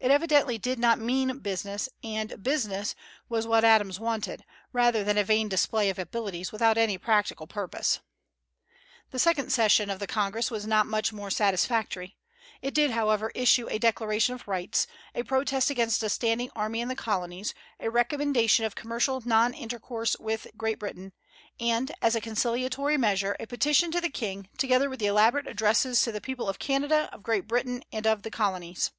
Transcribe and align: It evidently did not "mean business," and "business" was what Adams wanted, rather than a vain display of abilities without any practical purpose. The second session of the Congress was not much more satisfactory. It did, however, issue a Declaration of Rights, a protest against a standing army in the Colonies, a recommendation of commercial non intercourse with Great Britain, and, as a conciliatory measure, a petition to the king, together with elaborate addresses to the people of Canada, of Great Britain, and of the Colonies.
It 0.00 0.10
evidently 0.10 0.58
did 0.58 0.80
not 0.80 0.98
"mean 0.98 1.38
business," 1.38 1.88
and 2.02 2.42
"business" 2.42 2.96
was 3.28 3.46
what 3.46 3.62
Adams 3.62 4.00
wanted, 4.00 4.44
rather 4.72 5.04
than 5.04 5.16
a 5.16 5.22
vain 5.22 5.48
display 5.48 5.88
of 5.88 6.00
abilities 6.00 6.50
without 6.50 6.76
any 6.76 6.98
practical 6.98 7.46
purpose. 7.46 8.00
The 9.12 9.20
second 9.20 9.50
session 9.52 9.88
of 9.88 10.00
the 10.00 10.08
Congress 10.08 10.50
was 10.50 10.66
not 10.66 10.88
much 10.88 11.12
more 11.12 11.30
satisfactory. 11.30 12.16
It 12.60 12.74
did, 12.74 12.90
however, 12.90 13.30
issue 13.36 13.68
a 13.68 13.78
Declaration 13.78 14.34
of 14.34 14.48
Rights, 14.48 14.88
a 15.14 15.22
protest 15.22 15.70
against 15.70 16.02
a 16.02 16.08
standing 16.08 16.50
army 16.56 16.80
in 16.80 16.88
the 16.88 16.96
Colonies, 16.96 17.54
a 17.78 17.88
recommendation 17.88 18.64
of 18.64 18.74
commercial 18.74 19.22
non 19.24 19.54
intercourse 19.54 20.16
with 20.18 20.48
Great 20.56 20.80
Britain, 20.80 21.12
and, 21.60 21.92
as 22.02 22.16
a 22.16 22.20
conciliatory 22.20 22.96
measure, 22.96 23.36
a 23.38 23.46
petition 23.46 23.92
to 23.92 24.00
the 24.00 24.10
king, 24.10 24.48
together 24.58 24.90
with 24.90 25.00
elaborate 25.02 25.46
addresses 25.46 26.02
to 26.02 26.10
the 26.10 26.20
people 26.20 26.48
of 26.48 26.58
Canada, 26.58 27.08
of 27.12 27.22
Great 27.22 27.46
Britain, 27.46 27.84
and 27.92 28.08
of 28.08 28.24
the 28.24 28.30
Colonies. 28.32 28.90